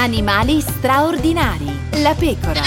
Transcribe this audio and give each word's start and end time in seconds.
Animali 0.00 0.60
straordinari. 0.60 1.66
La 2.02 2.14
pecora. 2.14 2.60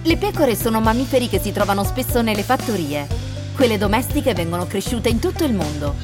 Le 0.00 0.16
pecore 0.16 0.54
sono 0.54 0.80
mammiferi 0.80 1.28
che 1.28 1.40
si 1.40 1.50
trovano 1.50 1.82
spesso 1.82 2.22
nelle 2.22 2.44
fattorie. 2.44 3.08
Quelle 3.52 3.76
domestiche 3.76 4.32
vengono 4.32 4.68
cresciute 4.68 5.08
in 5.08 5.18
tutto 5.18 5.42
il 5.42 5.54
mondo. 5.54 5.96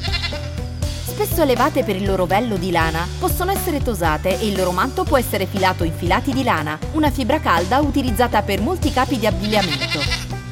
Spesso 1.04 1.42
allevate 1.42 1.84
per 1.84 1.94
il 1.94 2.04
loro 2.04 2.26
vello 2.26 2.56
di 2.56 2.72
lana, 2.72 3.06
possono 3.20 3.52
essere 3.52 3.80
tosate 3.80 4.40
e 4.40 4.48
il 4.48 4.56
loro 4.56 4.72
manto 4.72 5.04
può 5.04 5.16
essere 5.16 5.46
filato 5.46 5.84
in 5.84 5.94
filati 5.94 6.32
di 6.32 6.42
lana, 6.42 6.76
una 6.94 7.12
fibra 7.12 7.38
calda 7.38 7.78
utilizzata 7.78 8.42
per 8.42 8.60
molti 8.60 8.90
capi 8.90 9.16
di 9.16 9.28
abbigliamento. 9.28 10.00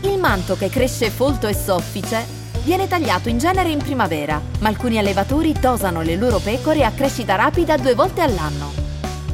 Il 0.02 0.20
manto 0.20 0.56
che 0.56 0.68
cresce 0.68 1.10
folto 1.10 1.48
e 1.48 1.54
soffice 1.54 2.24
viene 2.62 2.86
tagliato 2.86 3.28
in 3.28 3.38
genere 3.38 3.70
in 3.70 3.78
primavera, 3.78 4.40
ma 4.60 4.68
alcuni 4.68 4.98
allevatori 4.98 5.52
tosano 5.58 6.00
le 6.00 6.14
loro 6.14 6.38
pecore 6.38 6.84
a 6.84 6.92
crescita 6.92 7.34
rapida 7.34 7.76
due 7.76 7.96
volte 7.96 8.20
all'anno. 8.20 8.79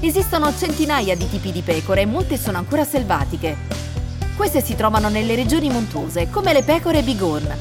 Esistono 0.00 0.54
centinaia 0.54 1.16
di 1.16 1.28
tipi 1.28 1.50
di 1.50 1.62
pecore 1.62 2.02
e 2.02 2.06
molte 2.06 2.36
sono 2.36 2.59
ancora 2.59 2.84
selvatiche. 2.84 3.56
Queste 4.36 4.62
si 4.62 4.74
trovano 4.74 5.09
nelle 5.09 5.34
regioni 5.34 5.70
montuose, 5.70 6.28
come 6.28 6.52
le 6.52 6.62
pecore 6.62 7.02
bighorn, 7.02 7.56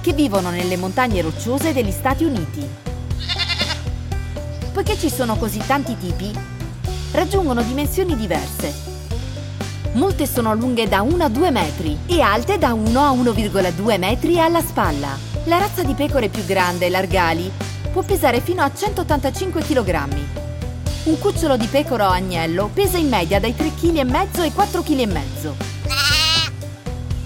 che 0.00 0.12
vivono 0.12 0.50
nelle 0.50 0.76
montagne 0.76 1.22
rocciose 1.22 1.72
degli 1.72 1.92
Stati 1.92 2.24
Uniti. 2.24 2.68
Poiché 4.72 4.98
ci 4.98 5.08
sono 5.08 5.36
così 5.36 5.62
tanti 5.64 5.96
tipi, 5.96 6.32
raggiungono 7.12 7.62
dimensioni 7.62 8.16
diverse. 8.16 8.74
Molte 9.92 10.26
sono 10.26 10.54
lunghe 10.54 10.88
da 10.88 11.02
1 11.02 11.24
a 11.24 11.28
2 11.28 11.50
metri 11.52 11.98
e 12.06 12.20
alte 12.20 12.58
da 12.58 12.74
1 12.74 13.00
a 13.00 13.12
1,2 13.12 13.98
metri 13.98 14.40
alla 14.40 14.60
spalla. 14.60 15.16
La 15.44 15.58
razza 15.58 15.84
di 15.84 15.94
pecore 15.94 16.28
più 16.28 16.44
grande, 16.44 16.90
l'Argali, 16.90 17.50
può 17.92 18.02
pesare 18.02 18.40
fino 18.40 18.62
a 18.62 18.70
185 18.74 19.62
kg. 19.62 20.44
Un 21.06 21.20
cucciolo 21.20 21.56
di 21.56 21.68
pecora 21.68 22.08
o 22.08 22.10
agnello 22.10 22.68
pesa 22.74 22.98
in 22.98 23.08
media 23.08 23.38
dai 23.38 23.54
3,5 23.56 23.74
kg 23.76 24.40
ai 24.40 24.50
4,5 24.50 24.82
kg. 24.82 25.52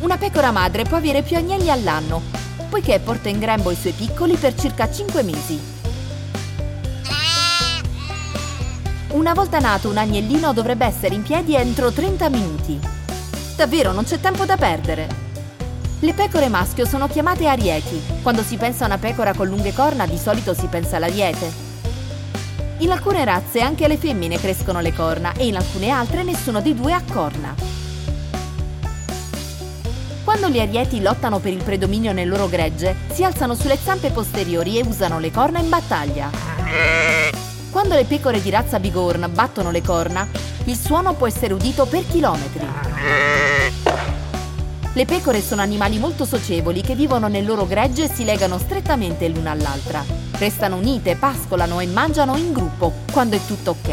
Una 0.00 0.18
pecora 0.18 0.50
madre 0.50 0.84
può 0.84 0.98
avere 0.98 1.22
più 1.22 1.38
agnelli 1.38 1.70
all'anno, 1.70 2.20
poiché 2.68 3.00
porta 3.00 3.30
in 3.30 3.38
grembo 3.38 3.70
i 3.70 3.76
suoi 3.76 3.92
piccoli 3.92 4.36
per 4.36 4.54
circa 4.54 4.92
5 4.92 5.22
mesi. 5.22 5.58
Una 9.12 9.32
volta 9.32 9.58
nato 9.60 9.88
un 9.88 9.96
agnellino 9.96 10.52
dovrebbe 10.52 10.84
essere 10.84 11.14
in 11.14 11.22
piedi 11.22 11.54
entro 11.54 11.90
30 11.90 12.28
minuti. 12.28 12.78
Davvero 13.56 13.92
non 13.92 14.04
c'è 14.04 14.20
tempo 14.20 14.44
da 14.44 14.58
perdere. 14.58 15.08
Le 16.00 16.12
pecore 16.12 16.48
maschio 16.48 16.84
sono 16.84 17.08
chiamate 17.08 17.48
arieti. 17.48 17.98
Quando 18.20 18.42
si 18.42 18.58
pensa 18.58 18.84
a 18.84 18.88
una 18.88 18.98
pecora 18.98 19.32
con 19.32 19.48
lunghe 19.48 19.72
corna 19.72 20.04
di 20.06 20.18
solito 20.18 20.52
si 20.52 20.66
pensa 20.66 20.96
all'ariete. 20.96 21.69
In 22.80 22.92
alcune 22.92 23.24
razze 23.26 23.60
anche 23.60 23.84
alle 23.84 23.98
femmine 23.98 24.38
crescono 24.38 24.80
le 24.80 24.94
corna 24.94 25.34
e 25.34 25.46
in 25.46 25.56
alcune 25.56 25.90
altre 25.90 26.22
nessuno 26.22 26.62
dei 26.62 26.74
due 26.74 26.94
ha 26.94 27.02
corna. 27.12 27.54
Quando 30.24 30.48
gli 30.48 30.58
arieti 30.58 31.02
lottano 31.02 31.40
per 31.40 31.52
il 31.52 31.62
predominio 31.62 32.14
nel 32.14 32.28
loro 32.28 32.48
gregge, 32.48 32.96
si 33.12 33.22
alzano 33.22 33.54
sulle 33.54 33.76
zampe 33.76 34.10
posteriori 34.10 34.78
e 34.78 34.82
usano 34.82 35.18
le 35.18 35.30
corna 35.30 35.58
in 35.58 35.68
battaglia. 35.68 36.30
Quando 37.70 37.94
le 37.94 38.04
pecore 38.04 38.40
di 38.40 38.48
razza 38.48 38.80
Bighorn 38.80 39.28
battono 39.30 39.70
le 39.70 39.82
corna, 39.82 40.26
il 40.64 40.76
suono 40.76 41.12
può 41.12 41.26
essere 41.26 41.52
udito 41.52 41.84
per 41.84 42.06
chilometri. 42.06 42.66
Le 44.92 45.04
pecore 45.04 45.40
sono 45.40 45.62
animali 45.62 45.98
molto 45.98 46.24
socievoli 46.24 46.80
che 46.80 46.96
vivono 46.96 47.28
nel 47.28 47.46
loro 47.46 47.66
gregge 47.66 48.04
e 48.04 48.08
si 48.08 48.24
legano 48.24 48.58
strettamente 48.58 49.28
l'una 49.28 49.52
all'altra. 49.52 50.04
Restano 50.32 50.76
unite, 50.76 51.14
pascolano 51.14 51.78
e 51.78 51.86
mangiano 51.86 52.36
in 52.36 52.52
gruppo 52.52 52.92
quando 53.12 53.36
è 53.36 53.40
tutto 53.46 53.70
ok. 53.70 53.88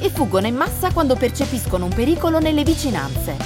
E 0.00 0.10
fuggono 0.10 0.46
in 0.46 0.54
massa 0.54 0.92
quando 0.92 1.16
percepiscono 1.16 1.86
un 1.86 1.94
pericolo 1.94 2.38
nelle 2.38 2.62
vicinanze. 2.62 3.36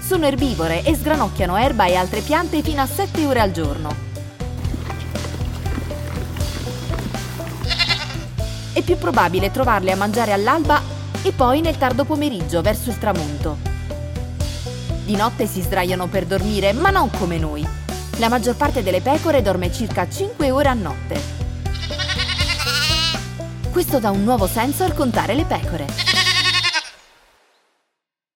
Sono 0.00 0.26
erbivore 0.26 0.82
e 0.82 0.94
sgranocchiano 0.96 1.56
erba 1.56 1.84
e 1.84 1.94
altre 1.94 2.20
piante 2.20 2.62
fino 2.62 2.82
a 2.82 2.86
7 2.86 3.26
ore 3.26 3.40
al 3.40 3.52
giorno. 3.52 4.08
è 8.72 8.82
più 8.82 8.96
probabile 8.96 9.50
trovarle 9.50 9.92
a 9.92 9.96
mangiare 9.96 10.32
all'alba 10.32 10.80
e 11.22 11.32
poi 11.32 11.60
nel 11.60 11.76
tardo 11.76 12.04
pomeriggio 12.04 12.62
verso 12.62 12.88
il 12.88 12.98
tramonto. 12.98 13.69
Di 15.10 15.16
notte 15.16 15.48
si 15.48 15.60
sdraiano 15.60 16.06
per 16.06 16.24
dormire, 16.24 16.72
ma 16.72 16.90
non 16.90 17.10
come 17.10 17.36
noi. 17.36 17.66
La 18.18 18.28
maggior 18.28 18.54
parte 18.54 18.84
delle 18.84 19.00
pecore 19.00 19.42
dorme 19.42 19.72
circa 19.72 20.08
5 20.08 20.52
ore 20.52 20.68
a 20.68 20.72
notte. 20.72 21.20
Questo 23.72 23.98
dà 23.98 24.10
un 24.10 24.22
nuovo 24.22 24.46
senso 24.46 24.84
al 24.84 24.94
contare 24.94 25.34
le 25.34 25.46
pecore. 25.46 26.29